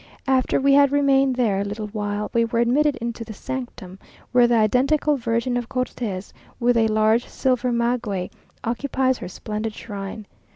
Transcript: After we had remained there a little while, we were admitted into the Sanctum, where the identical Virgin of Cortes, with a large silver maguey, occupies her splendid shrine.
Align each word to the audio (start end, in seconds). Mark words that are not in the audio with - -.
After 0.25 0.59
we 0.59 0.73
had 0.73 0.91
remained 0.91 1.35
there 1.35 1.59
a 1.59 1.63
little 1.63 1.85
while, 1.89 2.31
we 2.33 2.43
were 2.43 2.57
admitted 2.57 2.95
into 2.95 3.23
the 3.23 3.35
Sanctum, 3.35 3.99
where 4.31 4.47
the 4.47 4.55
identical 4.55 5.15
Virgin 5.15 5.55
of 5.57 5.69
Cortes, 5.69 6.33
with 6.59 6.75
a 6.75 6.87
large 6.87 7.27
silver 7.27 7.71
maguey, 7.71 8.31
occupies 8.63 9.19
her 9.19 9.27
splendid 9.27 9.75
shrine. 9.75 10.25